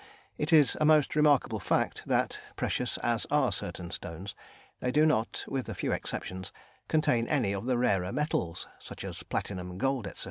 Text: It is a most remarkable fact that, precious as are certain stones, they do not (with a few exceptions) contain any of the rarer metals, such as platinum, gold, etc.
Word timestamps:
It 0.35 0.51
is 0.51 0.75
a 0.81 0.83
most 0.83 1.15
remarkable 1.15 1.59
fact 1.59 2.07
that, 2.07 2.39
precious 2.55 2.97
as 3.03 3.27
are 3.29 3.51
certain 3.51 3.91
stones, 3.91 4.33
they 4.79 4.91
do 4.91 5.05
not 5.05 5.45
(with 5.47 5.69
a 5.69 5.75
few 5.75 5.91
exceptions) 5.91 6.51
contain 6.87 7.27
any 7.27 7.53
of 7.53 7.67
the 7.67 7.77
rarer 7.77 8.11
metals, 8.11 8.67
such 8.79 9.03
as 9.03 9.21
platinum, 9.21 9.77
gold, 9.77 10.07
etc. 10.07 10.19